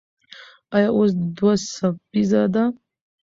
[0.75, 2.63] ایا اوس دوه څپیزه ده؟